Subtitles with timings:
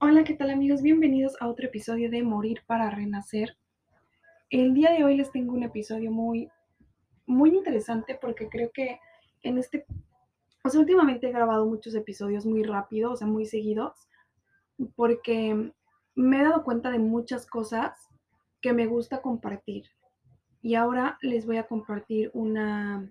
[0.00, 0.80] Hola, ¿qué tal amigos?
[0.80, 3.56] Bienvenidos a otro episodio de Morir para Renacer.
[4.48, 6.48] El día de hoy les tengo un episodio muy,
[7.26, 9.00] muy interesante porque creo que
[9.42, 9.86] en este,
[10.62, 14.08] o sea, últimamente he grabado muchos episodios muy rápido, o sea, muy seguidos,
[14.94, 15.72] porque
[16.14, 17.98] me he dado cuenta de muchas cosas
[18.60, 19.86] que me gusta compartir.
[20.62, 23.10] Y ahora les voy a compartir una,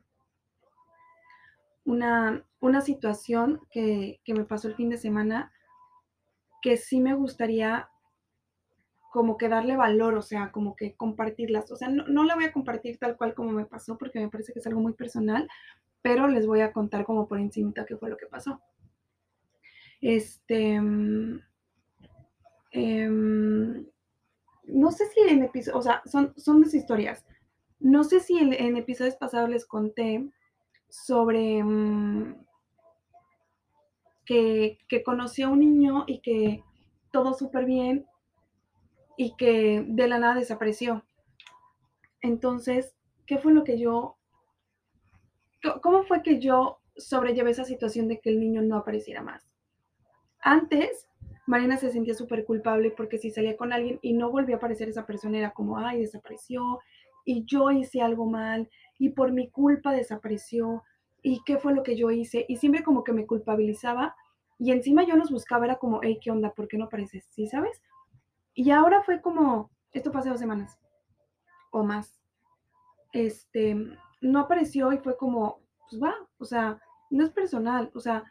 [1.84, 5.52] una, una situación que, que me pasó el fin de semana
[6.62, 7.90] que sí me gustaría
[9.12, 11.72] como que darle valor, o sea, como que compartirlas.
[11.72, 14.30] O sea, no, no, la voy a compartir tal cual como me pasó porque me
[14.30, 15.48] parece que es algo muy personal,
[16.02, 18.62] pero les voy a contar como por encima qué fue lo que pasó.
[20.02, 20.80] Este,
[22.72, 23.10] eh,
[24.68, 27.26] no sé si en episodios, o sea, son, son las historias.
[27.80, 30.30] No sé si en, episodios pasados les conté
[30.90, 32.36] sobre um,
[34.28, 36.64] que, que conocí a un niño y que
[37.12, 38.06] todo súper bien
[39.18, 41.04] y que de la nada desapareció.
[42.22, 44.18] Entonces, ¿qué fue lo que yo,
[45.82, 49.50] cómo fue que yo sobrellevé esa situación de que el niño no apareciera más?
[50.42, 51.08] Antes,
[51.48, 54.90] Marina se sentía súper culpable porque si salía con alguien y no volvía a aparecer
[54.90, 56.80] esa persona era como, ay, desapareció
[57.24, 60.84] y yo hice algo mal y por mi culpa desapareció
[61.28, 64.16] y qué fue lo que yo hice y siempre como que me culpabilizaba
[64.58, 66.54] y encima yo los buscaba, era como, hey, ¿qué onda?
[66.54, 67.26] ¿Por qué no apareces?
[67.32, 67.82] ¿Sí sabes?
[68.54, 70.80] Y ahora fue como, esto pasó dos semanas
[71.72, 72.18] o más.
[73.12, 73.76] Este,
[74.22, 78.24] no apareció y fue como, pues va, o sea, no es personal, o sea,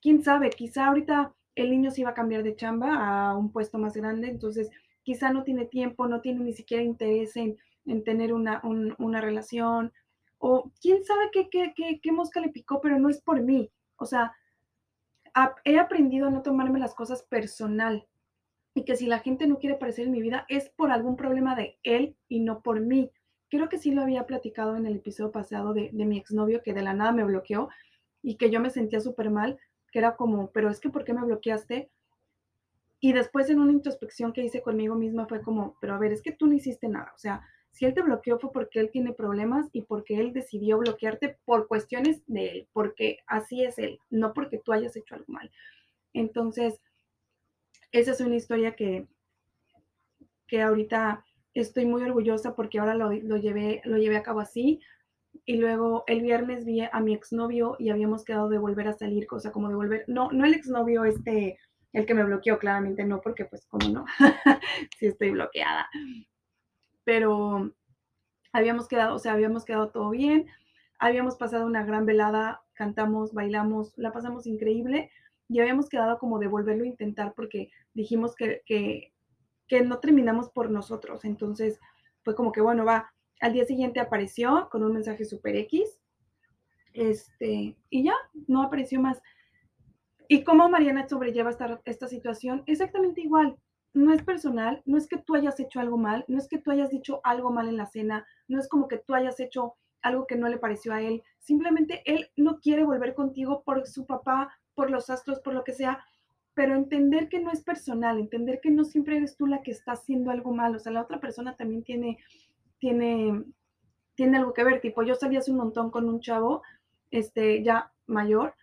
[0.00, 3.76] quién sabe, quizá ahorita el niño se iba a cambiar de chamba a un puesto
[3.76, 4.70] más grande, entonces
[5.02, 9.20] quizá no tiene tiempo, no tiene ni siquiera interés en, en tener una, un, una,
[9.20, 9.92] relación,
[10.38, 14.34] o quién sabe qué, mosca le picó, pero no es por mí, o sea,
[15.64, 18.06] he aprendido a no tomarme las cosas personal
[18.74, 21.54] y que si la gente no quiere aparecer en mi vida es por algún problema
[21.54, 23.10] de él y no por mí.
[23.48, 26.74] Creo que sí lo había platicado en el episodio pasado de, de mi exnovio que
[26.74, 27.68] de la nada me bloqueó
[28.22, 29.58] y que yo me sentía súper mal,
[29.92, 31.90] que era como, pero es que ¿por qué me bloqueaste?
[33.00, 36.22] Y después en una introspección que hice conmigo misma fue como, pero a ver, es
[36.22, 37.46] que tú no hiciste nada, o sea,
[37.76, 41.68] si él te bloqueó fue porque él tiene problemas y porque él decidió bloquearte por
[41.68, 45.50] cuestiones de él, porque así es él, no porque tú hayas hecho algo mal.
[46.14, 46.80] Entonces,
[47.92, 49.06] esa es una historia que,
[50.46, 51.22] que ahorita
[51.52, 54.80] estoy muy orgullosa porque ahora lo, lo, llevé, lo llevé a cabo así.
[55.44, 59.26] Y luego el viernes vi a mi exnovio y habíamos quedado de volver a salir,
[59.26, 61.58] cosa como de volver, no, no el exnovio este,
[61.92, 64.06] el que me bloqueó, claramente no, porque pues como no,
[64.98, 65.90] sí estoy bloqueada,
[67.06, 67.70] pero
[68.52, 70.46] habíamos quedado, o sea, habíamos quedado todo bien,
[70.98, 75.08] habíamos pasado una gran velada, cantamos, bailamos, la pasamos increíble
[75.48, 79.12] y habíamos quedado como de volverlo a intentar porque dijimos que, que,
[79.68, 81.78] que no terminamos por nosotros, entonces
[82.24, 86.00] fue como que bueno, va, al día siguiente apareció con un mensaje super X,
[86.92, 88.14] este, y ya,
[88.48, 89.22] no apareció más.
[90.26, 92.64] ¿Y cómo Mariana sobrelleva esta, esta situación?
[92.66, 93.56] Exactamente igual
[93.96, 96.70] no es personal, no es que tú hayas hecho algo mal, no es que tú
[96.70, 100.26] hayas dicho algo mal en la cena, no es como que tú hayas hecho algo
[100.26, 104.52] que no le pareció a él, simplemente él no quiere volver contigo por su papá,
[104.74, 106.04] por los astros, por lo que sea,
[106.52, 109.92] pero entender que no es personal, entender que no siempre eres tú la que está
[109.92, 112.18] haciendo algo mal, o sea, la otra persona también tiene,
[112.78, 113.44] tiene,
[114.14, 116.62] tiene algo que ver, tipo, yo salí hace un montón con un chavo,
[117.10, 118.54] este, ya mayor,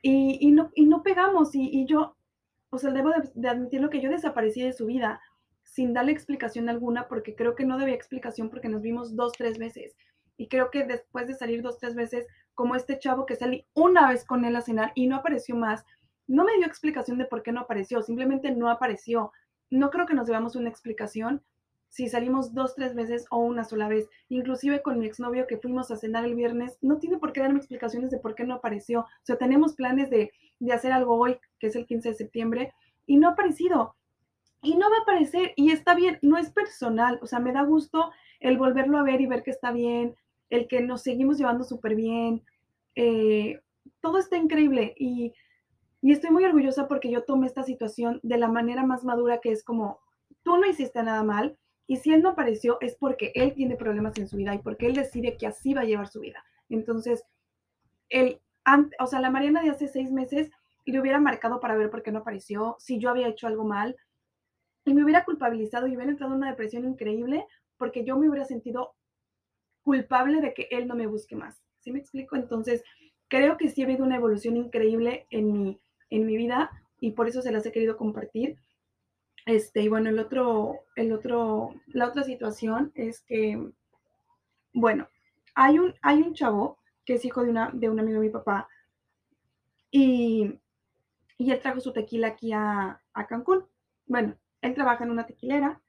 [0.00, 2.16] y, y no, y no pegamos, y, y yo,
[2.70, 5.20] o sea, debo de, de admitirlo que yo desaparecí de su vida
[5.62, 9.58] sin darle explicación alguna, porque creo que no debía explicación porque nos vimos dos, tres
[9.58, 9.96] veces.
[10.36, 14.08] Y creo que después de salir dos, tres veces, como este chavo que salí una
[14.08, 15.84] vez con él a cenar y no apareció más,
[16.26, 19.32] no me dio explicación de por qué no apareció, simplemente no apareció.
[19.68, 21.42] No creo que nos debamos una explicación
[21.88, 24.08] si salimos dos, tres veces o una sola vez.
[24.28, 27.58] Inclusive con mi exnovio que fuimos a cenar el viernes, no tiene por qué darme
[27.58, 29.00] explicaciones de por qué no apareció.
[29.00, 32.72] O sea, tenemos planes de, de hacer algo hoy, que es el 15 de septiembre,
[33.06, 33.96] y no ha aparecido.
[34.62, 37.62] Y no va a aparecer, y está bien, no es personal, o sea, me da
[37.62, 40.14] gusto el volverlo a ver y ver que está bien,
[40.50, 42.44] el que nos seguimos llevando súper bien,
[42.94, 43.60] eh,
[44.00, 45.32] todo está increíble y,
[46.02, 49.50] y estoy muy orgullosa porque yo tomé esta situación de la manera más madura que
[49.50, 50.00] es como,
[50.42, 54.16] tú no hiciste nada mal, y si él no apareció es porque él tiene problemas
[54.18, 56.44] en su vida y porque él decide que así va a llevar su vida.
[56.68, 57.24] Entonces,
[58.64, 60.50] él, o sea, la Mariana de hace seis meses
[60.90, 63.96] le hubiera marcado para ver por qué no apareció, si yo había hecho algo mal,
[64.84, 67.46] y me hubiera culpabilizado y hubiera entrado en una depresión increíble
[67.76, 68.94] porque yo me hubiera sentido
[69.82, 71.62] culpable de que él no me busque más.
[71.78, 72.36] ¿Sí me explico?
[72.36, 72.82] Entonces,
[73.28, 75.80] creo que sí ha habido una evolución increíble en mi,
[76.10, 78.58] en mi vida y por eso se las he querido compartir.
[79.46, 83.72] Este, y bueno, el otro, el otro, la otra situación es que,
[84.74, 85.08] bueno,
[85.54, 86.79] hay un, hay un chavo
[87.10, 88.68] que es hijo de, una, de un amigo de mi papá
[89.90, 90.60] y,
[91.38, 93.66] y él trajo su tequila aquí a, a Cancún.
[94.06, 95.80] Bueno, él trabaja en una tequilera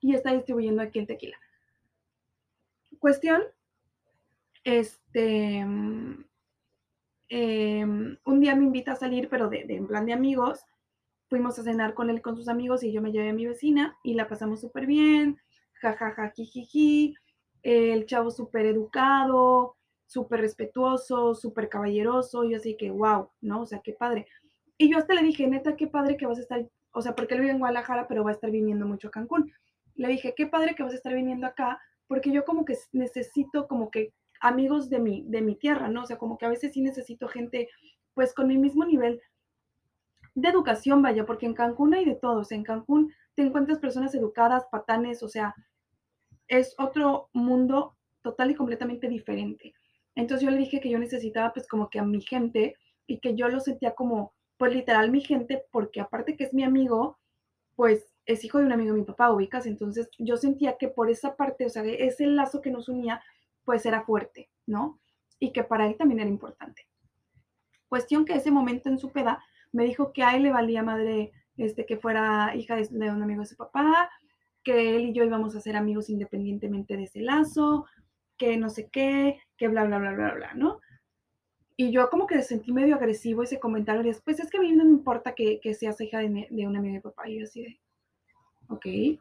[0.00, 1.36] y está distribuyendo aquí el tequila.
[2.98, 3.44] Cuestión,
[4.64, 5.58] este,
[7.28, 10.64] em, un día me invita a salir, pero de, en plan de amigos.
[11.28, 13.96] Fuimos a cenar con él, con sus amigos, y yo me llevé a mi vecina
[14.02, 15.38] y la pasamos súper bien,
[15.74, 17.14] jajaja, jijiji.
[17.62, 19.77] El chavo súper educado,
[20.08, 22.42] súper respetuoso, súper caballeroso.
[22.44, 23.60] Yo así que, wow, ¿no?
[23.60, 24.26] O sea, qué padre.
[24.78, 27.34] Y yo hasta le dije, neta, qué padre que vas a estar, o sea, porque
[27.34, 29.52] él vive en Guadalajara, pero va a estar viniendo mucho a Cancún.
[29.94, 33.68] Le dije, qué padre que vas a estar viniendo acá, porque yo como que necesito
[33.68, 36.04] como que amigos de mi, de mi tierra, ¿no?
[36.04, 37.68] O sea, como que a veces sí necesito gente,
[38.14, 39.20] pues con mi mismo nivel
[40.34, 42.52] de educación, vaya, porque en Cancún hay de todos.
[42.52, 45.54] En Cancún te encuentras personas educadas, patanes, o sea,
[46.46, 49.74] es otro mundo total y completamente diferente.
[50.18, 52.76] Entonces yo le dije que yo necesitaba pues como que a mi gente
[53.06, 56.64] y que yo lo sentía como pues literal mi gente porque aparte que es mi
[56.64, 57.20] amigo,
[57.76, 59.64] pues es hijo de un amigo de mi papá, ubicas.
[59.66, 63.22] Entonces yo sentía que por esa parte, o sea, ese lazo que nos unía,
[63.64, 64.98] pues era fuerte, ¿no?
[65.38, 66.88] Y que para él también era importante.
[67.88, 71.30] Cuestión que ese momento en su peda me dijo que a él le valía madre
[71.56, 74.10] este, que fuera hija de, de un amigo de su papá,
[74.64, 77.86] que él y yo íbamos a ser amigos independientemente de ese lazo,
[78.38, 80.80] que no sé qué, que bla, bla, bla, bla, bla, ¿no?
[81.76, 84.02] Y yo como que sentí medio agresivo ese comentario.
[84.02, 86.66] Y después es que a mí no me importa que, que seas hija de, de
[86.66, 87.28] un amigo de papá.
[87.28, 87.80] Y yo así de,
[88.68, 89.20] ok,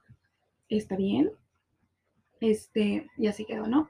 [0.69, 1.31] está bien.
[2.39, 3.89] Este, y así quedó, ¿no?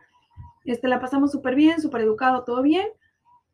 [0.66, 2.88] Este, la pasamos súper bien, súper educado, todo bien.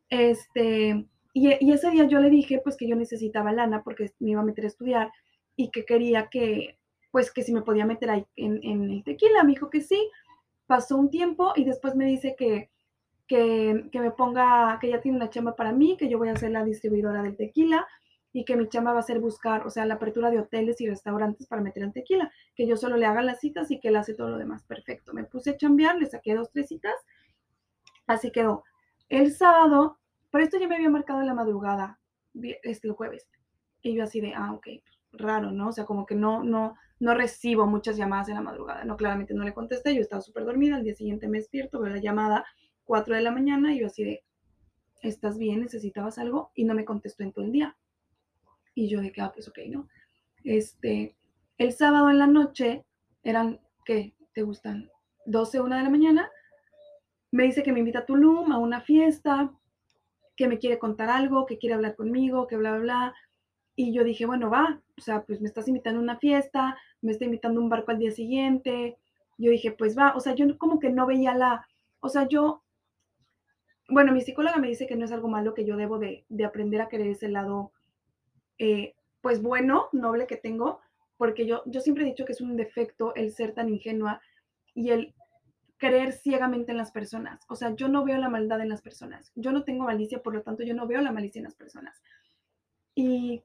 [0.08, 4.30] Este, y, y, ese día yo le dije, pues, que yo necesitaba lana porque me
[4.30, 5.12] iba a meter a estudiar
[5.54, 6.78] y que quería que,
[7.12, 9.44] pues, que si me podía meter ahí en, en el tequila.
[9.44, 10.10] Me dijo que sí.
[10.66, 12.70] Pasó un tiempo y después me dice que,
[13.26, 16.36] que, que me ponga, que ya tiene una chamba para mí, que yo voy a
[16.36, 17.86] ser la distribuidora del tequila
[18.34, 20.88] y que mi chamba va a ser buscar, o sea, la apertura de hoteles y
[20.88, 23.96] restaurantes para meter el tequila, que yo solo le haga las citas y que él
[23.96, 24.64] hace todo lo demás.
[24.64, 25.14] Perfecto.
[25.14, 26.94] Me puse a chambear, le saqué dos, tres citas.
[28.08, 28.64] Así quedó.
[29.08, 29.98] El sábado,
[30.32, 32.00] por esto ya me había marcado en la madrugada,
[32.64, 33.28] este el jueves.
[33.82, 34.66] Y yo así de, ah, ok,
[35.12, 35.68] raro, ¿no?
[35.68, 38.84] O sea, como que no, no, no recibo muchas llamadas en la madrugada.
[38.84, 41.92] No, claramente no le contesté, yo estaba súper dormida, al día siguiente me despierto, veo
[41.92, 42.44] la llamada
[42.84, 44.24] 4 de la mañana y yo así de,
[45.02, 45.60] ¿estás bien?
[45.60, 46.50] ¿Necesitabas algo?
[46.54, 47.76] Y no me contestó en todo el día.
[48.74, 49.88] Y yo de que, ah, pues ok, ¿no?
[50.42, 51.16] Este,
[51.58, 52.84] el sábado en la noche,
[53.22, 54.14] eran, ¿qué?
[54.32, 54.90] ¿Te gustan?
[55.26, 56.30] 12, 1 de la mañana.
[57.30, 59.52] Me dice que me invita a Tulum a una fiesta,
[60.36, 63.14] que me quiere contar algo, que quiere hablar conmigo, que bla, bla, bla.
[63.76, 67.12] Y yo dije, bueno, va, o sea, pues me estás invitando a una fiesta, me
[67.12, 68.98] está invitando a un barco al día siguiente.
[69.38, 71.66] Yo dije, pues va, o sea, yo como que no veía la,
[72.00, 72.62] o sea, yo,
[73.88, 76.44] bueno, mi psicóloga me dice que no es algo malo, que yo debo de, de
[76.44, 77.72] aprender a querer ese lado
[78.58, 80.80] eh, pues bueno, noble que tengo,
[81.16, 84.20] porque yo, yo siempre he dicho que es un defecto el ser tan ingenua
[84.74, 85.14] y el
[85.78, 87.44] creer ciegamente en las personas.
[87.48, 89.32] O sea, yo no veo la maldad en las personas.
[89.34, 92.02] Yo no tengo malicia, por lo tanto, yo no veo la malicia en las personas.
[92.94, 93.42] Y,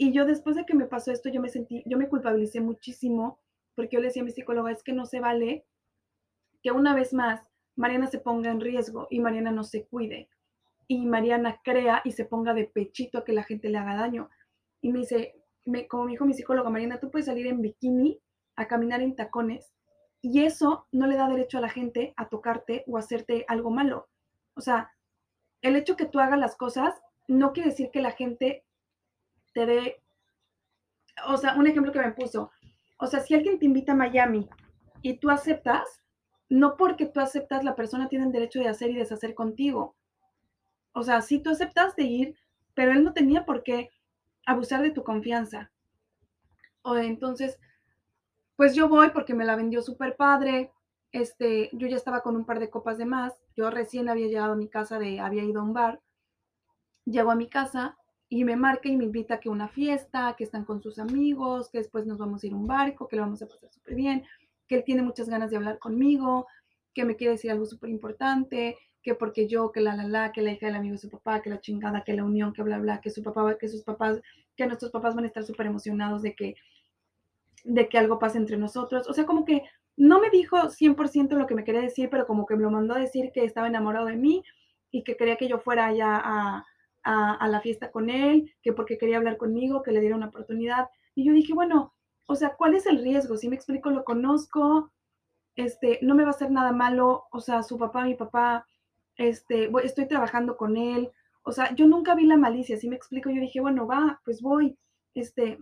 [0.00, 3.38] y yo después de que me pasó esto, yo me sentí, yo me culpabilicé muchísimo
[3.74, 5.66] porque yo le decía a mi psicóloga, es que no se vale
[6.62, 7.42] que una vez más
[7.76, 10.30] Mariana se ponga en riesgo y Mariana no se cuide
[10.88, 14.30] y Mariana crea y se ponga de pechito a que la gente le haga daño.
[14.80, 15.34] Y me dice,
[15.66, 18.22] me, como dijo mi psicóloga, Mariana, tú puedes salir en bikini
[18.56, 19.70] a caminar en tacones
[20.22, 24.08] y eso no le da derecho a la gente a tocarte o hacerte algo malo.
[24.54, 24.92] O sea,
[25.60, 26.94] el hecho que tú hagas las cosas
[27.28, 28.64] no quiere decir que la gente
[29.52, 30.02] te dé,
[31.26, 32.50] o sea, un ejemplo que me puso,
[32.98, 34.48] o sea, si alguien te invita a Miami
[35.02, 36.02] y tú aceptas,
[36.48, 39.94] no porque tú aceptas, la persona tiene el derecho de hacer y deshacer contigo
[40.92, 42.36] o sea, sí tú aceptaste ir,
[42.74, 43.90] pero él no tenía por qué
[44.46, 45.70] abusar de tu confianza.
[46.82, 47.58] O entonces,
[48.56, 50.72] pues yo voy porque me la vendió súper padre.
[51.12, 53.34] Este, yo ya estaba con un par de copas de más.
[53.56, 56.00] Yo recién había llegado a mi casa de, había ido a un bar.
[57.04, 57.96] Llego a mi casa
[58.32, 61.68] y me marca y me invita a que una fiesta, que están con sus amigos,
[61.68, 63.96] que después nos vamos a ir a un barco, que lo vamos a pasar súper
[63.96, 64.24] bien,
[64.68, 66.46] que él tiene muchas ganas de hablar conmigo,
[66.94, 70.42] que me quiere decir algo súper importante, que porque yo, que la la la, que
[70.42, 72.78] la hija del amigo de su papá, que la chingada, que la unión, que bla
[72.78, 74.20] bla, que su papá, que sus papás,
[74.56, 76.54] que nuestros papás van a estar súper emocionados de que,
[77.64, 79.08] de que algo pase entre nosotros.
[79.08, 79.64] O sea, como que
[79.96, 82.94] no me dijo 100% lo que me quería decir, pero como que me lo mandó
[82.94, 84.44] a decir que estaba enamorado de mí
[84.92, 86.64] y que quería que yo fuera allá a,
[87.02, 90.88] a, la fiesta con él, que porque quería hablar conmigo, que le diera una oportunidad.
[91.14, 91.94] Y yo dije, bueno,
[92.26, 93.36] o sea, ¿cuál es el riesgo?
[93.36, 94.92] Si me explico, lo conozco,
[95.56, 98.66] este, no me va a hacer nada malo, o sea, su papá, mi papá,
[99.16, 101.10] este, estoy trabajando con él,
[101.42, 104.42] o sea, yo nunca vi la malicia, si me explico, yo dije, bueno, va, pues
[104.42, 104.78] voy,
[105.14, 105.58] este,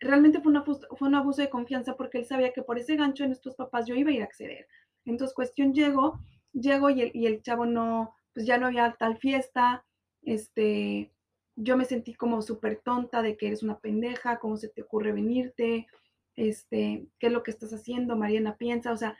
[0.00, 3.24] realmente fue, una, fue un abuso de confianza porque él sabía que por ese gancho
[3.24, 4.68] de nuestros papás yo iba a ir a acceder.
[5.04, 6.20] Entonces, cuestión, llego,
[6.52, 9.84] llego y el, y el chavo no, pues ya no había tal fiesta,
[10.26, 11.10] este,
[11.54, 15.12] yo me sentí como súper tonta de que eres una pendeja, cómo se te ocurre
[15.12, 15.86] venirte,
[16.34, 19.16] este, qué es lo que estás haciendo, Mariana piensa, o sea,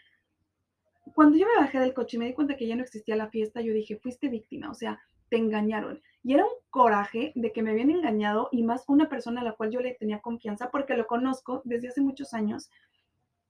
[1.14, 3.30] cuando yo me bajé del coche y me di cuenta que ya no existía la
[3.30, 6.02] fiesta, yo dije, fuiste víctima, o sea, te engañaron.
[6.22, 9.52] Y era un coraje de que me habían engañado y más una persona a la
[9.52, 12.70] cual yo le tenía confianza porque lo conozco desde hace muchos años.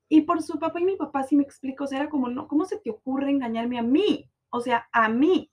[0.08, 2.46] Y por su papá y mi papá, si me explico, o sea, era como, no,
[2.46, 4.30] ¿cómo se te ocurre engañarme a mí?
[4.50, 5.50] O sea, a mí.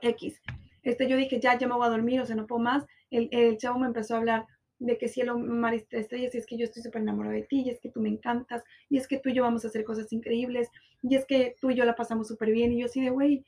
[0.00, 0.40] X.
[0.84, 2.86] Este, yo dije, ya, ya me voy a dormir, o sea, no puedo más.
[3.10, 4.46] El, el chavo me empezó a hablar
[4.78, 7.70] de que cielo, mar, estrellas, y es que yo estoy súper enamorada de ti, y
[7.70, 10.12] es que tú me encantas, y es que tú y yo vamos a hacer cosas
[10.12, 10.68] increíbles,
[11.02, 13.44] y es que tú y yo la pasamos súper bien, y yo así de, güey,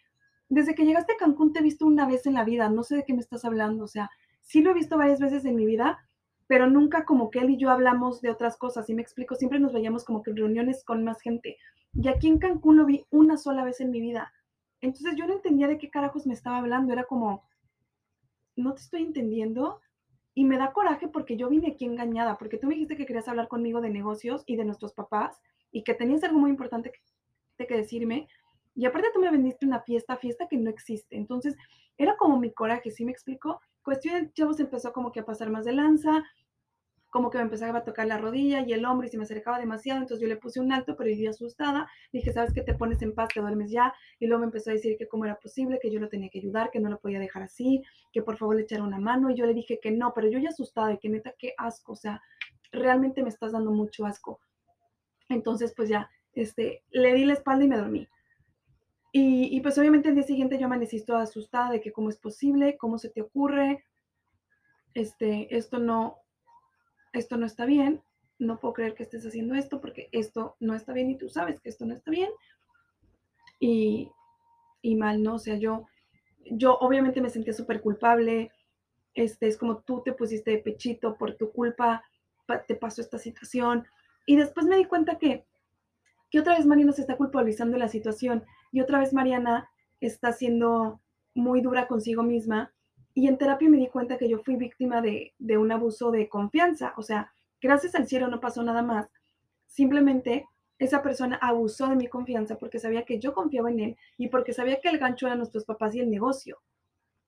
[0.49, 2.97] desde que llegaste a Cancún te he visto una vez en la vida, no sé
[2.97, 5.67] de qué me estás hablando, o sea, sí lo he visto varias veces en mi
[5.67, 5.99] vida,
[6.47, 9.59] pero nunca como que él y yo hablamos de otras cosas, y me explico, siempre
[9.59, 11.57] nos veíamos como que en reuniones con más gente,
[11.93, 14.33] y aquí en Cancún lo vi una sola vez en mi vida,
[14.81, 17.45] entonces yo no entendía de qué carajos me estaba hablando, era como,
[18.57, 19.81] no te estoy entendiendo,
[20.35, 23.29] y me da coraje porque yo vine aquí engañada, porque tú me dijiste que querías
[23.29, 25.41] hablar conmigo de negocios y de nuestros papás,
[25.73, 28.29] y que tenías algo muy importante que, que decirme,
[28.75, 31.17] y aparte tú me vendiste una fiesta, fiesta que no existe.
[31.17, 31.57] Entonces,
[31.97, 33.59] era como mi coraje, ¿sí me explico?
[33.83, 36.23] Cuestión chavos empezó como que a pasar más de lanza,
[37.17, 39.59] como que me empezaba a tocar la rodilla y el hombro y se me acercaba
[39.59, 42.61] demasiado, entonces yo le puse un alto, pero yo asustada, dije, ¿sabes qué?
[42.61, 45.25] Te pones en paz, te duermes ya, y luego me empezó a decir que cómo
[45.25, 47.83] era posible, que yo lo tenía que ayudar, que no lo podía dejar así,
[48.13, 50.39] que por favor le echara una mano, y yo le dije que no, pero yo
[50.39, 52.21] ya asustada y que neta, qué asco, o sea,
[52.71, 54.39] realmente me estás dando mucho asco.
[55.31, 58.07] Entonces, pues ya, este, le di la espalda y me dormí.
[59.11, 62.77] Y, pues obviamente el día siguiente yo amanecí toda asustada de que cómo es posible,
[62.77, 63.87] cómo se te ocurre,
[64.93, 66.19] este, esto no,
[67.13, 68.03] esto no está bien,
[68.39, 71.61] no puedo creer que estés haciendo esto porque esto no está bien y tú sabes
[71.61, 72.31] que esto no está bien.
[73.59, 74.11] Y,
[74.83, 75.37] y mal, ¿no?
[75.37, 75.87] O sea, yo,
[76.45, 78.51] yo obviamente me sentía súper culpable,
[79.15, 82.05] este, es como tú te pusiste de pechito por tu culpa,
[82.67, 83.87] te pasó esta situación.
[84.27, 85.45] Y después me di cuenta que,
[86.31, 89.71] que otra vez Mariana se está culpabilizando de la situación y otra vez Mariana
[90.01, 91.01] está siendo
[91.35, 92.73] muy dura consigo misma.
[93.17, 96.93] Y en terapia me di cuenta que yo fui víctima de, un abuso de confianza.
[96.99, 97.33] O sea,
[97.63, 99.09] gracias al cielo no pasó nada más.
[99.67, 100.47] Simplemente
[100.79, 104.53] esa persona abusó de mi confianza porque sabía que yo confiaba en él y porque
[104.53, 106.59] sabía que el gancho era nuestros papás y el negocio.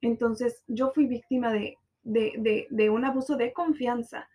[0.02, 4.28] Entonces yo fui víctima de, de, de, un abuso de confianza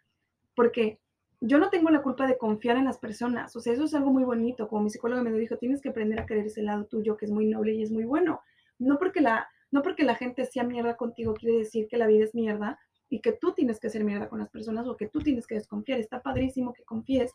[0.56, 1.00] porque
[1.40, 4.12] yo no tengo la culpa de confiar en las personas, o sea, eso es algo
[4.12, 7.18] muy bonito, como mi psicóloga me dijo, tienes que aprender a querer ese lado tuyo
[7.18, 8.42] que es muy noble y es muy bueno.
[8.80, 12.24] No porque la, no porque la gente sea mierda contigo quiere decir que la vida
[12.24, 15.20] es mierda y que tú tienes que ser mierda con las personas o que tú
[15.20, 16.00] tienes que desconfiar.
[16.00, 17.34] Está padrísimo que confíes.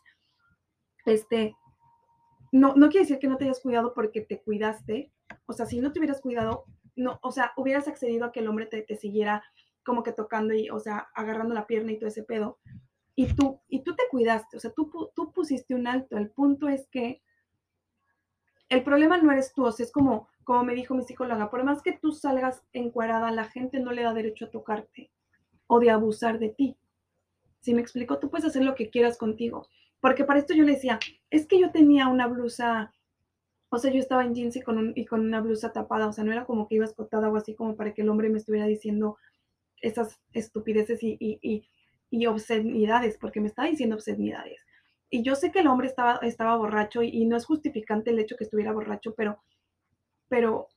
[1.05, 1.53] Este,
[2.51, 5.11] no, no quiere decir que no te hayas cuidado porque te cuidaste.
[5.47, 6.63] O sea, si no te hubieras cuidado,
[6.95, 9.43] no, o sea, hubieras accedido a que el hombre te, te siguiera
[9.83, 12.57] como que tocando y, o sea, agarrando la pierna y todo ese pedo
[13.15, 16.17] y tú, y tú te cuidaste, o sea, tú, tú pusiste un alto.
[16.17, 17.21] El punto es que
[18.69, 21.63] el problema no eres tú, o sea, es como, como me dijo mi psicóloga, por
[21.63, 25.11] más que tú salgas encuadrada, la gente no le da derecho a tocarte
[25.67, 26.75] o de abusar de ti.
[27.59, 29.67] Si me explico, tú puedes hacer lo que quieras contigo.
[29.99, 30.97] Porque para esto yo le decía,
[31.29, 32.91] es que yo tenía una blusa,
[33.69, 36.23] o sea, yo estaba en jeans y con, y con una blusa tapada, o sea,
[36.23, 38.65] no era como que iba escotada o así como para que el hombre me estuviera
[38.65, 39.17] diciendo
[39.81, 41.69] esas estupideces y
[42.09, 44.59] y obscenidades, porque me estaba diciendo obscenidades.
[45.09, 48.35] Y yo sé que el hombre estaba, estaba borracho y, no es justificante el hecho
[48.35, 49.41] que estuviera borracho, pero,
[50.29, 50.67] pero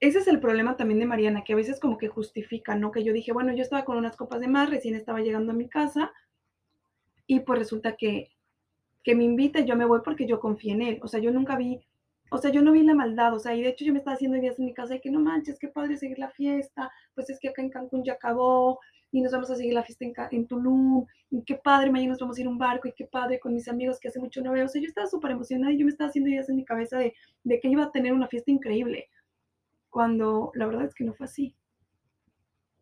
[0.00, 2.90] ese es el problema también de Mariana, que a veces como que justifica, ¿no?
[2.90, 5.54] Que yo dije, bueno, yo estaba con unas copas de más, recién estaba llegando a
[5.54, 6.12] mi casa
[7.28, 8.32] y pues resulta que,
[9.04, 11.00] que me invita y yo me voy porque yo confié en él.
[11.02, 11.80] O sea, yo nunca vi,
[12.30, 14.14] o sea, yo no vi la maldad, o sea, y de hecho yo me estaba
[14.14, 17.30] haciendo ideas en mi casa y que no manches, qué padre seguir la fiesta, pues
[17.30, 18.80] es que acá en Cancún ya acabó,
[19.12, 22.20] y nos vamos a seguir la fiesta en, en, Tulum, y qué padre, mañana nos
[22.20, 24.40] vamos a ir a un barco, y qué padre con mis amigos que hace mucho
[24.40, 24.64] no veo.
[24.64, 26.98] O sea, yo estaba súper emocionada y yo me estaba haciendo ideas en mi cabeza
[26.98, 27.14] de,
[27.44, 29.10] de que iba a tener una fiesta increíble,
[29.90, 31.54] cuando la verdad es que no fue así.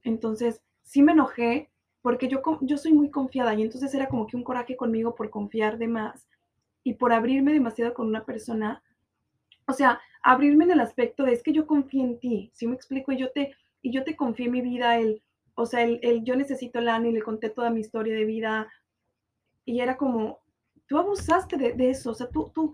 [0.05, 1.69] Entonces, sí me enojé
[2.01, 5.31] porque yo, yo soy muy confiada y entonces era como que un coraje conmigo por
[5.31, 6.29] confiar de más
[6.85, 8.83] y por abrirme demasiado con una persona.
[9.67, 12.77] O sea, abrirme en el aspecto de es que yo confío en ti, ¿sí me
[12.77, 13.13] explico?
[13.13, 15.23] Y yo te, y yo te confié en mi vida, el,
[15.55, 18.69] o sea, el, yo necesito lana y le conté toda mi historia de vida
[19.65, 20.41] y era como,
[20.87, 22.73] tú abusaste de, de eso, o sea, tú, tú,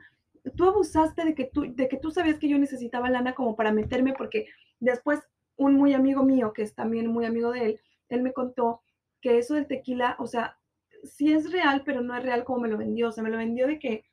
[0.56, 3.72] tú abusaste de que tú, de que tú sabías que yo necesitaba lana como para
[3.72, 4.46] meterme, porque
[4.80, 5.20] después
[5.56, 8.82] un muy amigo mío, que es también muy amigo de él, él me contó
[9.20, 10.58] que eso del tequila, o sea,
[11.02, 13.38] sí es real, pero no es real como me lo vendió, o sea, me lo
[13.38, 14.04] vendió de que,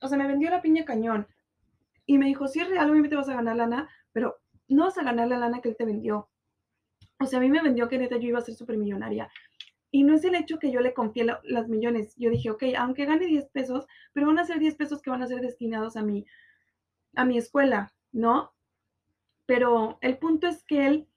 [0.00, 1.26] o sea, me vendió la piña cañón.
[2.06, 4.36] Y me dijo, sí es real, obviamente vas a ganar lana, pero
[4.68, 6.28] no vas a ganar la lana que él te vendió.
[7.18, 9.30] O sea, a mí me vendió que neta yo iba a ser súper millonaria.
[9.90, 12.14] Y no es el hecho que yo le confié las millones.
[12.16, 15.22] Yo dije, ok, aunque gane 10 pesos, pero van a ser 10 pesos que van
[15.22, 16.26] a ser destinados a mi,
[17.14, 18.52] a mi escuela, ¿no?
[19.46, 21.08] Pero el punto es que él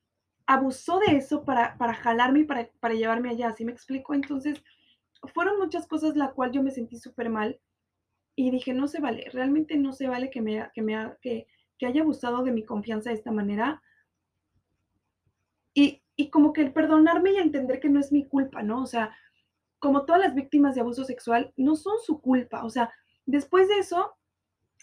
[0.46, 4.14] abusó de eso para, para jalarme y para, para llevarme allá, ¿sí me explico?
[4.14, 4.64] Entonces,
[5.34, 7.60] fueron muchas cosas la cual yo me sentí súper mal
[8.36, 11.86] y dije, no se vale, realmente no se vale que me, que me que, que
[11.86, 13.82] haya abusado de mi confianza de esta manera.
[15.74, 18.82] Y, y como que el perdonarme y entender que no es mi culpa, ¿no?
[18.82, 19.16] O sea,
[19.80, 22.66] como todas las víctimas de abuso sexual, no son su culpa.
[22.66, 22.92] O sea,
[23.26, 24.16] después de eso,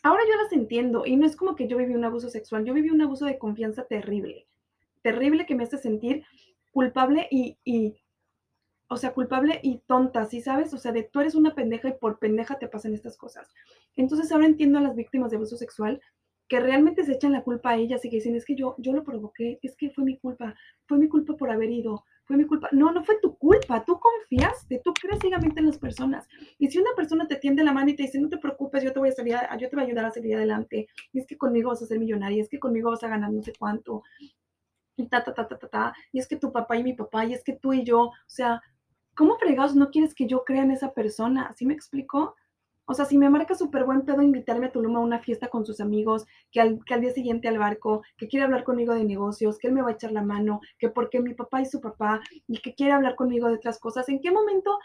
[0.03, 2.75] ahora yo las entiendo y no es como que yo viví un abuso sexual, yo
[2.75, 4.47] viví un abuso de confianza terrible,
[5.03, 6.25] terrible que me hace sentir
[6.73, 7.97] culpable y, y
[8.89, 10.73] o sea, culpable y tonta, ¿sí sabes?
[10.73, 13.53] O sea, de tú eres una pendeja y por pendeja te pasan estas cosas.
[13.97, 16.01] Entonces ahora entiendo a las víctimas de abuso sexual
[16.49, 18.93] que realmente se echan la culpa a ellas y que dicen, es que yo, yo
[18.93, 20.55] lo provoqué, es que fue mi culpa,
[20.87, 22.69] fue mi culpa por haber ido, fue mi culpa.
[22.73, 26.29] No, no fue tu culpa, tú confiaste, tú crees ciegamente en las personas.
[26.59, 28.93] Y si una persona te tiende la mano y te dice, no te preocupes, yo
[28.93, 31.37] te voy a, salir yo te voy a ayudar a salir adelante, y es que
[31.37, 34.03] conmigo vas a ser millonaria, es que conmigo vas a ganar no sé cuánto,
[34.97, 37.25] y ta, ta, ta, ta, ta, ta, y es que tu papá y mi papá,
[37.27, 38.63] y es que tú y yo, o sea,
[39.15, 41.53] ¿cómo fregados no quieres que yo crea en esa persona?
[41.57, 42.35] ¿Sí me explico?
[42.89, 45.67] O sea, si me marca súper buen pedo invitarme a Tulum a una fiesta con
[45.67, 49.05] sus amigos, que al, que al, día siguiente al barco, que quiere hablar conmigo de
[49.05, 51.81] negocios, que él me va a echar la mano, que porque mi papá y su
[51.81, 54.79] papá, y que quiere hablar conmigo de otras cosas, ¿en qué momento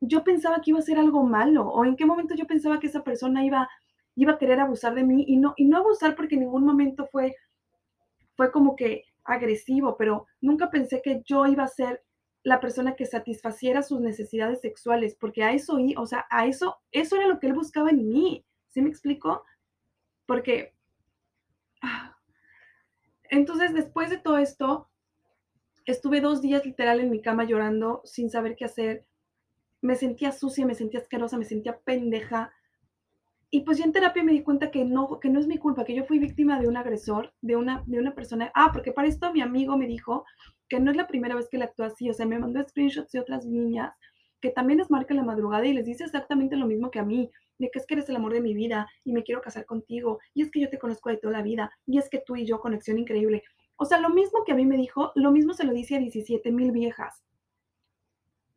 [0.00, 1.66] yo pensaba que iba a ser algo malo?
[1.68, 3.68] ¿O en qué momento yo pensaba que esa persona iba,
[4.14, 5.24] iba a querer abusar de mí?
[5.26, 7.34] Y no, y no abusar porque en ningún momento fue,
[8.36, 12.02] fue como que agresivo, pero nunca pensé que yo iba a ser
[12.42, 17.16] la persona que satisfaciera sus necesidades sexuales, porque a eso, o sea, a eso, eso
[17.16, 18.44] era lo que él buscaba en mí.
[18.68, 19.44] ¿Sí me explico?
[20.26, 20.74] Porque,
[21.82, 22.16] ah,
[23.30, 24.88] entonces, después de todo esto,
[25.84, 29.04] estuve dos días literal en mi cama llorando sin saber qué hacer.
[29.80, 32.52] Me sentía sucia, me sentía asquerosa, me sentía pendeja.
[33.50, 35.84] Y pues ya en terapia me di cuenta que no, que no es mi culpa,
[35.84, 38.52] que yo fui víctima de un agresor, de una, de una persona.
[38.54, 40.24] Ah, porque para esto mi amigo me dijo
[40.68, 43.12] que no es la primera vez que le actúa así, o sea, me mandó screenshots
[43.12, 43.94] de otras niñas
[44.40, 47.30] que también les marca la madrugada y les dice exactamente lo mismo que a mí,
[47.58, 50.20] de que es que eres el amor de mi vida y me quiero casar contigo,
[50.34, 52.46] y es que yo te conozco de toda la vida, y es que tú y
[52.46, 53.42] yo conexión increíble.
[53.76, 55.98] O sea, lo mismo que a mí me dijo, lo mismo se lo dice a
[55.98, 57.24] 17 mil viejas.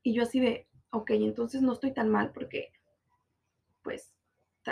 [0.04, 2.70] Y yo así de, ok, entonces no estoy tan mal porque,
[3.84, 4.14] pues,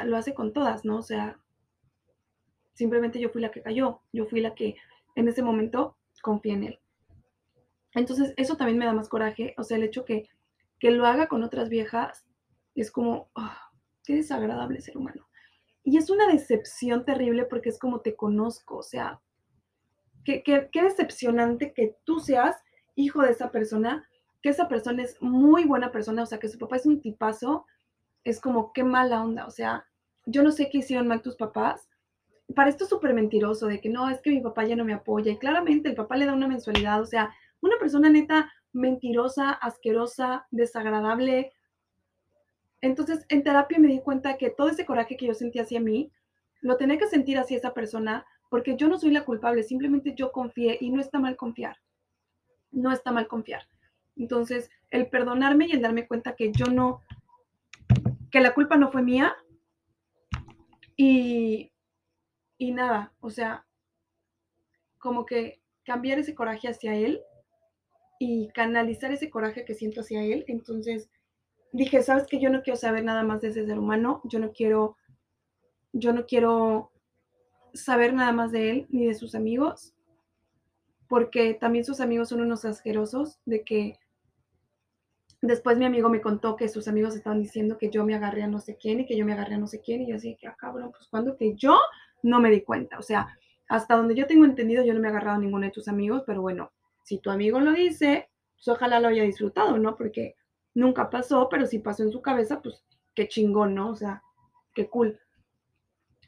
[0.05, 0.97] lo hace con todas, ¿no?
[0.97, 1.39] O sea,
[2.73, 4.75] simplemente yo fui la que cayó, yo fui la que
[5.15, 6.79] en ese momento confié en él.
[7.93, 10.29] Entonces, eso también me da más coraje, o sea, el hecho que,
[10.79, 12.25] que lo haga con otras viejas
[12.75, 13.51] es como, oh,
[14.03, 15.27] qué desagradable ser humano.
[15.83, 19.21] Y es una decepción terrible porque es como te conozco, o sea,
[20.23, 22.55] qué, qué, qué decepcionante que tú seas
[22.95, 24.07] hijo de esa persona,
[24.41, 27.65] que esa persona es muy buena persona, o sea, que su papá es un tipazo,
[28.23, 29.85] es como qué mala onda, o sea,
[30.25, 31.89] yo no sé qué hicieron mal tus papás.
[32.55, 34.93] Para esto es súper mentiroso, de que no, es que mi papá ya no me
[34.93, 39.51] apoya, y claramente el papá le da una mensualidad, o sea, una persona neta mentirosa,
[39.51, 41.51] asquerosa, desagradable.
[42.81, 46.11] Entonces, en terapia me di cuenta que todo ese coraje que yo sentía hacia mí,
[46.61, 50.31] lo tenía que sentir hacia esa persona porque yo no soy la culpable, simplemente yo
[50.31, 51.77] confié y no está mal confiar.
[52.71, 53.67] No está mal confiar.
[54.15, 57.01] Entonces, el perdonarme y el darme cuenta que yo no,
[58.31, 59.35] que la culpa no fue mía.
[60.95, 61.71] Y,
[62.57, 63.65] y nada, o sea,
[64.97, 67.21] como que cambiar ese coraje hacia él
[68.19, 70.43] y canalizar ese coraje que siento hacia él.
[70.47, 71.09] Entonces
[71.71, 74.51] dije, sabes que yo no quiero saber nada más de ese ser humano, yo no
[74.51, 74.97] quiero,
[75.93, 76.91] yo no quiero
[77.73, 79.93] saber nada más de él ni de sus amigos,
[81.07, 83.99] porque también sus amigos son unos asquerosos de que
[85.41, 88.47] después mi amigo me contó que sus amigos estaban diciendo que yo me agarré a
[88.47, 90.35] no sé quién y que yo me agarré a no sé quién y yo así
[90.39, 91.79] que, ah, cabrón, pues cuando que yo
[92.23, 95.11] no me di cuenta, o sea, hasta donde yo tengo entendido yo no me he
[95.11, 96.71] agarrado a ninguno de tus amigos, pero bueno,
[97.03, 99.95] si tu amigo lo dice, pues ojalá lo haya disfrutado, ¿no?
[99.95, 100.35] Porque
[100.73, 102.83] nunca pasó, pero si pasó en su cabeza, pues
[103.15, 103.89] qué chingón, ¿no?
[103.91, 104.21] O sea,
[104.73, 105.19] qué cool.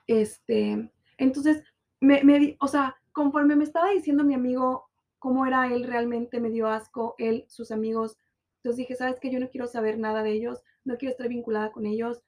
[0.08, 1.63] Este, Entonces,
[2.00, 6.50] me, me, o sea, conforme me estaba diciendo mi amigo cómo era él realmente, me
[6.50, 8.17] dio asco, él, sus amigos.
[8.62, 9.32] Entonces dije, ¿sabes qué?
[9.32, 12.21] Yo no quiero saber nada de ellos, no quiero estar vinculada con ellos,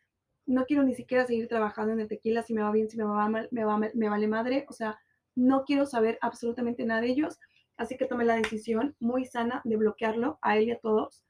[0.48, 3.04] no quiero ni siquiera seguir trabajando en el tequila, si me va bien, si me
[3.04, 5.00] va mal, me, va, me vale madre, o sea,
[5.36, 7.40] no quiero saber absolutamente nada de ellos,
[7.78, 11.24] así que tomé la decisión muy sana de bloquearlo a él y a todos,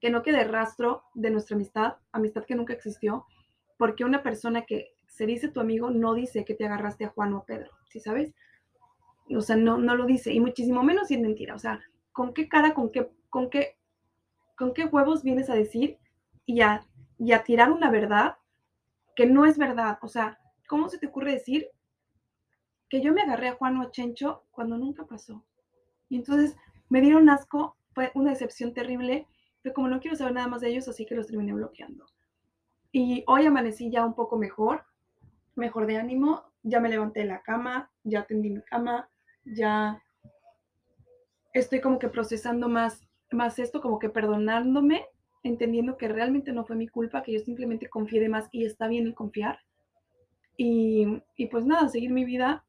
[0.00, 3.26] que no quede rastro de nuestra amistad, amistad que nunca existió,
[3.76, 7.32] porque una persona que se dice tu amigo no dice que te agarraste a Juan
[7.34, 8.34] o a Pedro, ¿sí sabes?
[9.34, 11.80] O sea, no, no lo dice, y muchísimo menos si es mentira, o sea,
[12.12, 13.75] ¿con qué cara, con qué, con qué,
[14.56, 15.98] con qué huevos vienes a decir
[16.44, 16.86] y a
[17.18, 18.36] y a tirar una verdad
[19.14, 19.98] que no es verdad.
[20.02, 20.38] O sea,
[20.68, 21.68] ¿cómo se te ocurre decir
[22.88, 25.44] que yo me agarré a Juan o a Chencho cuando nunca pasó?
[26.08, 26.56] Y entonces
[26.88, 29.26] me dieron asco, fue una decepción terrible,
[29.62, 32.06] pero como no quiero saber nada más de ellos, así que los terminé bloqueando.
[32.92, 34.84] Y hoy amanecí ya un poco mejor,
[35.54, 39.08] mejor de ánimo, ya me levanté de la cama, ya tendí mi cama,
[39.44, 40.02] ya
[41.52, 45.06] estoy como que procesando más, más esto, como que perdonándome
[45.42, 48.88] entendiendo que realmente no fue mi culpa, que yo simplemente confié de más y está
[48.88, 49.60] bien el confiar.
[50.56, 52.64] Y, y, pues nada, seguir mi vida.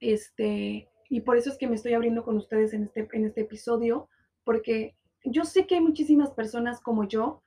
[0.00, 3.42] Este, y por eso es que me estoy abriendo con ustedes en este, en este
[3.42, 4.08] episodio,
[4.44, 4.94] porque
[5.24, 7.42] yo sé que hay muchísimas personas como yo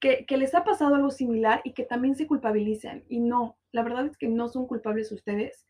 [0.00, 3.04] que, que les ha pasado algo similar y que también se culpabilizan.
[3.08, 5.66] Y no, la verdad es que no son culpables ustedes.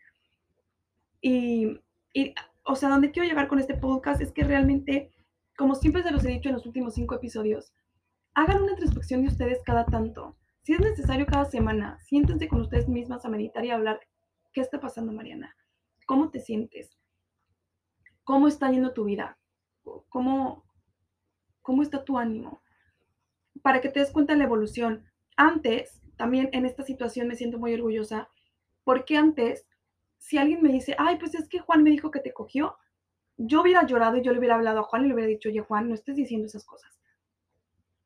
[1.20, 1.80] Y,
[2.12, 5.12] y, o sea, donde quiero llegar con este podcast es que realmente,
[5.62, 7.72] como siempre se los he dicho en los últimos cinco episodios,
[8.34, 10.36] Hagan una introspección de ustedes cada tanto.
[10.62, 14.00] Si es necesario cada semana, siéntense con ustedes mismas a meditar y a hablar.
[14.52, 15.54] ¿Qué está pasando, Mariana?
[16.04, 16.98] ¿Cómo te sientes?
[18.24, 19.38] ¿Cómo está yendo tu vida?
[20.08, 20.64] ¿Cómo,
[21.60, 22.60] cómo está tu ánimo?
[23.62, 25.04] Para que te des cuenta de la evolución.
[25.36, 28.30] Antes, también en esta situación me siento muy orgullosa,
[28.82, 29.64] porque antes,
[30.18, 32.78] si alguien me dice, ay, pues es que Juan me dijo que te cogió,
[33.36, 35.60] yo hubiera llorado y yo le hubiera hablado a Juan y le hubiera dicho, oye,
[35.60, 37.02] Juan, no estés diciendo esas cosas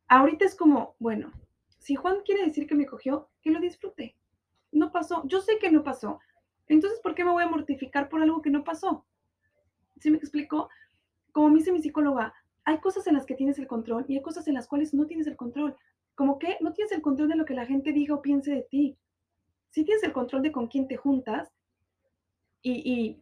[0.08, 1.32] ahorita es como, bueno,
[1.78, 4.16] si Juan quiere decir que me cogió, que lo disfrute.
[4.72, 6.20] No pasó, yo sé que no pasó.
[6.68, 9.04] Entonces, ¿por qué me voy a mortificar por algo que no pasó?
[10.00, 10.68] ¿Sí me explico?
[11.32, 12.34] Como me dice mi psicóloga,
[12.64, 15.06] hay cosas en las que tienes el control y hay cosas en las cuales no
[15.06, 15.76] tienes el control.
[16.14, 18.62] Como que no tienes el control de lo que la gente diga o piense de
[18.62, 18.98] ti.
[19.70, 21.52] Sí tienes el control de con quién te juntas
[22.62, 23.20] y, y,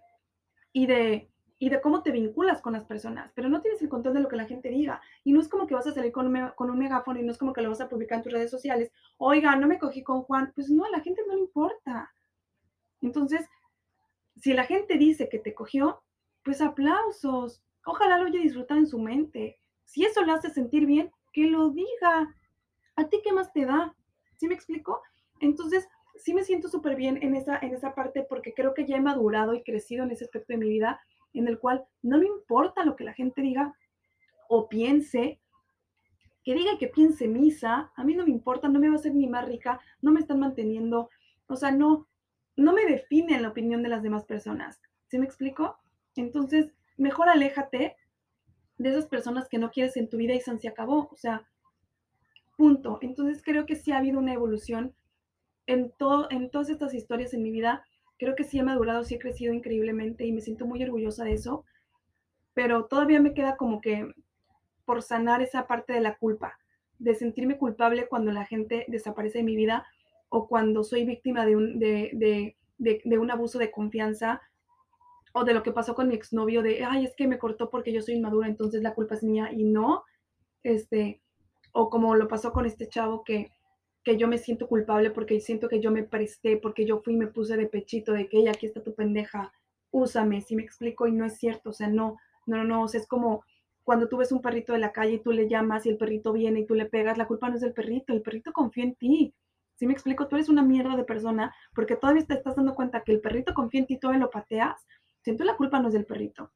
[0.72, 4.14] y de y de cómo te vinculas con las personas, pero no tienes el control
[4.14, 5.00] de lo que la gente diga.
[5.22, 7.32] Y no es como que vas a salir con un, con un megáfono y no
[7.32, 8.90] es como que lo vas a publicar en tus redes sociales.
[9.18, 10.52] Oiga, no me cogí con Juan.
[10.54, 12.12] Pues no, a la gente no le importa.
[13.00, 13.46] Entonces,
[14.36, 16.02] si la gente dice que te cogió,
[16.44, 17.62] pues aplausos.
[17.86, 19.58] Ojalá lo haya disfrutado en su mente.
[19.84, 22.34] Si eso le hace sentir bien, que lo diga.
[22.96, 23.94] ¿A ti qué más te da?
[24.36, 25.02] ¿Sí me explico?
[25.40, 28.96] Entonces, sí me siento súper bien en esa, en esa parte porque creo que ya
[28.96, 31.00] he madurado y crecido en ese aspecto de mi vida
[31.38, 33.74] en el cual no me importa lo que la gente diga
[34.48, 35.40] o piense,
[36.44, 39.14] que diga que piense misa, a mí no me importa, no me va a hacer
[39.14, 41.10] ni más rica, no me están manteniendo,
[41.46, 42.06] o sea, no,
[42.56, 44.80] no me define la opinión de las demás personas.
[45.08, 45.78] ¿Sí me explico?
[46.16, 47.96] Entonces, mejor aléjate
[48.78, 51.46] de esas personas que no quieres en tu vida y se acabó, o sea,
[52.56, 52.98] punto.
[53.02, 54.94] Entonces creo que sí ha habido una evolución
[55.66, 57.84] en, todo, en todas estas historias en mi vida
[58.18, 61.34] creo que sí he madurado, sí he crecido increíblemente y me siento muy orgullosa de
[61.34, 61.64] eso,
[62.52, 64.12] pero todavía me queda como que
[64.84, 66.58] por sanar esa parte de la culpa,
[66.98, 69.86] de sentirme culpable cuando la gente desaparece de mi vida
[70.28, 72.56] o cuando soy víctima de un, de,
[73.18, 74.42] un abuso de confianza
[75.32, 77.92] o de lo que pasó con mi exnovio de, ay, es que me cortó porque
[77.92, 80.04] yo soy inmadura, entonces la culpa es mía y no,
[80.62, 81.20] este,
[81.72, 83.50] o como lo pasó con este chavo que
[84.04, 87.16] que yo me siento culpable porque siento que yo me presté, porque yo fui y
[87.16, 89.52] me puse de pechito de que, ella aquí está tu pendeja,
[89.90, 93.00] úsame, si me explico, y no es cierto, o sea, no, no, no, o sea,
[93.00, 93.44] es como
[93.82, 96.32] cuando tú ves un perrito de la calle y tú le llamas y el perrito
[96.32, 98.94] viene y tú le pegas, la culpa no es del perrito, el perrito confía en
[98.94, 99.34] ti.
[99.76, 103.02] Si me explico, tú eres una mierda de persona porque todavía te estás dando cuenta
[103.02, 104.86] que el perrito confía en ti y tú lo pateas.
[105.22, 106.50] Siento la culpa no es del perrito.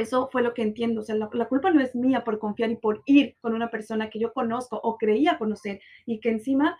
[0.00, 1.00] Eso fue lo que entiendo.
[1.00, 4.10] O sea, la, culpa no es mía por confiar y por ir con una persona
[4.10, 6.78] que yo conozco o creía conocer y que encima,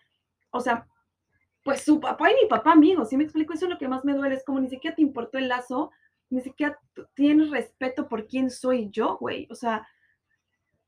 [0.51, 0.87] o sea,
[1.63, 3.53] pues su papá y mi papá amigos, ¿sí me explico?
[3.53, 5.91] Eso es lo que más me duele, es como ni siquiera te importó el lazo,
[6.31, 6.79] ni siquiera
[7.15, 9.47] tienes respeto por quién soy yo, güey.
[9.51, 9.87] O sea,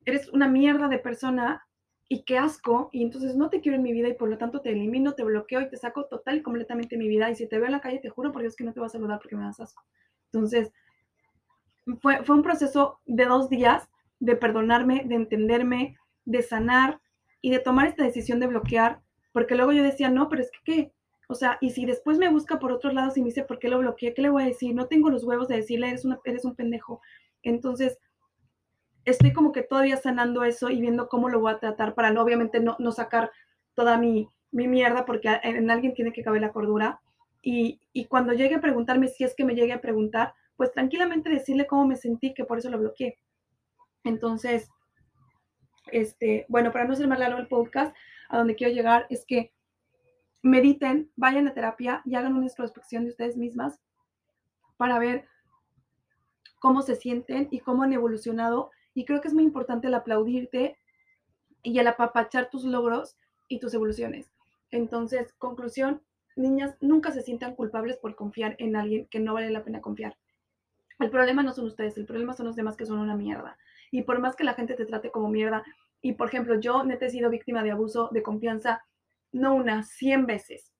[0.04, 1.66] eres una mierda de persona
[2.08, 4.60] y qué asco, y entonces no te quiero en mi vida y por lo tanto
[4.60, 7.30] te elimino, te bloqueo y te saco total y completamente mi vida.
[7.30, 8.86] Y si te veo en la calle, te juro por Dios que no te voy
[8.86, 9.82] a saludar porque me das asco.
[10.32, 10.72] Entonces,
[12.00, 13.88] fue, fue un proceso de dos días
[14.20, 17.00] de perdonarme, de entenderme, de sanar
[17.40, 19.00] y de tomar esta decisión de bloquear,
[19.32, 20.92] porque luego yo decía, no, pero es que, ¿qué?
[21.28, 23.68] O sea, y si después me busca por otros lados y me dice, ¿por qué
[23.68, 24.12] lo bloqueé?
[24.12, 24.74] ¿Qué le voy a decir?
[24.74, 27.00] No tengo los huevos de decirle, eres, una, eres un pendejo.
[27.42, 27.98] Entonces,
[29.04, 32.22] estoy como que todavía sanando eso y viendo cómo lo voy a tratar para no,
[32.22, 33.30] obviamente no, no sacar
[33.74, 37.00] toda mi, mi mierda porque en alguien tiene que caber la cordura.
[37.40, 41.30] Y, y, cuando llegue a preguntarme, si es que me llegue a preguntar, pues tranquilamente
[41.30, 43.18] decirle cómo me sentí, que por eso lo bloqueé.
[44.04, 44.68] Entonces,
[45.90, 47.94] este, bueno, para no ser más largo el podcast,
[48.28, 49.52] a donde quiero llegar es que
[50.42, 53.80] mediten, vayan a terapia y hagan una introspección de ustedes mismas
[54.76, 55.28] para ver
[56.58, 58.70] cómo se sienten y cómo han evolucionado.
[58.94, 60.76] Y creo que es muy importante el aplaudirte
[61.62, 63.16] y el apapachar tus logros
[63.48, 64.30] y tus evoluciones.
[64.70, 66.02] Entonces, conclusión,
[66.34, 70.16] niñas, nunca se sientan culpables por confiar en alguien que no vale la pena confiar.
[70.98, 73.56] El problema no son ustedes, el problema son los demás que son una mierda.
[73.90, 75.64] Y por más que la gente te trate como mierda,
[76.00, 78.84] y por ejemplo, yo neta he sido víctima de abuso de confianza,
[79.30, 80.72] no una, cien veces.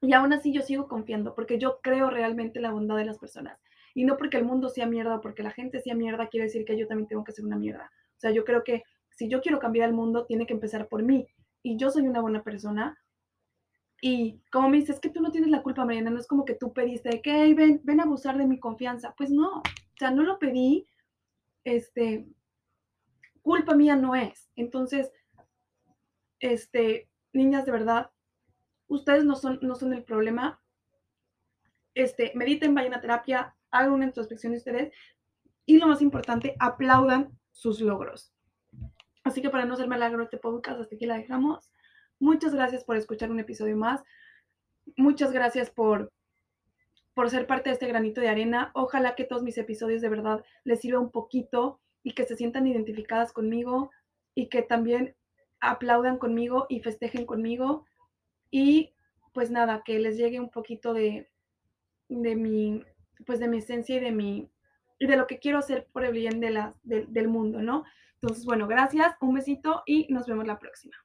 [0.00, 3.18] Y aún así yo sigo confiando porque yo creo realmente en la bondad de las
[3.18, 3.58] personas.
[3.94, 6.64] Y no porque el mundo sea mierda o porque la gente sea mierda quiere decir
[6.64, 7.90] que yo también tengo que ser una mierda.
[8.16, 11.02] O sea, yo creo que si yo quiero cambiar el mundo, tiene que empezar por
[11.02, 11.26] mí.
[11.62, 12.98] Y yo soy una buena persona.
[14.00, 16.44] Y como me dices, es que tú no tienes la culpa, Mariana, no es como
[16.44, 19.14] que tú pediste de que, ven, ven a abusar de mi confianza.
[19.16, 19.62] Pues no, o
[19.98, 20.86] sea, no lo pedí,
[21.64, 22.26] este,
[23.42, 24.50] culpa mía no es.
[24.56, 25.10] Entonces,
[26.40, 28.10] este, niñas, de verdad,
[28.88, 30.60] ustedes no son, no son el problema.
[31.94, 34.92] Este, mediten, vayan a terapia, hagan una introspección de ustedes
[35.66, 38.32] y lo más importante, aplaudan sus logros.
[39.22, 41.70] Así que para no ser largo este podcast, hasta aquí la dejamos.
[42.18, 44.02] Muchas gracias por escuchar un episodio más.
[44.96, 46.12] Muchas gracias por,
[47.14, 48.70] por ser parte de este granito de arena.
[48.74, 52.66] Ojalá que todos mis episodios de verdad les sirva un poquito y que se sientan
[52.66, 53.90] identificadas conmigo
[54.34, 55.16] y que también
[55.60, 57.86] aplaudan conmigo y festejen conmigo.
[58.50, 58.94] Y
[59.32, 61.28] pues nada, que les llegue un poquito de,
[62.08, 62.84] de mi,
[63.26, 64.50] pues de mi esencia y de mi,
[64.98, 67.84] y de lo que quiero hacer por el bien de la, del mundo, ¿no?
[68.14, 71.03] Entonces, bueno, gracias, un besito y nos vemos la próxima.